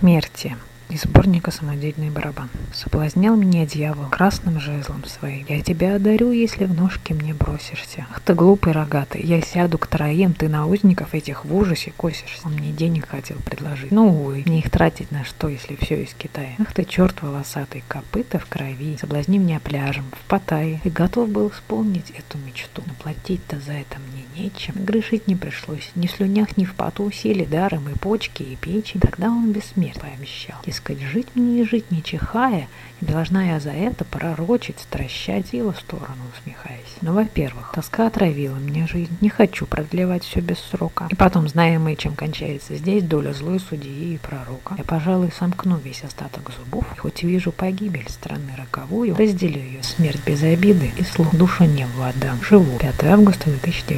[0.00, 0.56] смерти
[0.88, 2.48] из сборника «Самодельный барабан».
[2.72, 5.44] Соблазнял меня дьявол красным жезлом своим.
[5.46, 8.06] Я тебя одарю, если в ножки мне бросишься.
[8.10, 12.46] Ах ты глупый рогатый, я сяду к троим, ты на узников этих в ужасе косишься.
[12.46, 13.92] Он мне денег хотел предложить.
[13.92, 16.54] Ну, увы, мне их тратить на что, если все из Китая.
[16.58, 18.96] Ах ты черт волосатый, копыта в крови.
[18.98, 20.80] Соблазни меня пляжем, в Паттайе.
[20.82, 22.82] И готов был исполнить эту мечту.
[22.86, 24.74] Но платить-то за это мне нечем.
[24.76, 25.90] Грешить не пришлось.
[25.94, 29.00] Ни в слюнях, ни в поту сели даром и почки, и печень.
[29.00, 30.56] Тогда он бессмертно пообещал.
[30.66, 32.68] Дескать, жить мне и жить не чихая,
[33.00, 36.96] и должна я за это пророчить, стращать его сторону, усмехаясь.
[37.00, 39.16] Но, во-первых, тоска отравила мне жизнь.
[39.20, 41.06] Не хочу продлевать все без срока.
[41.10, 45.78] И потом, зная мы, чем кончается здесь доля злой судьи и пророка, я, пожалуй, сомкну
[45.78, 51.02] весь остаток зубов, и хоть вижу погибель страны роковую, разделю ее смерть без обиды и
[51.02, 52.42] слух душу не отдам.
[52.42, 52.78] Живу.
[52.78, 53.90] 5 августа 2019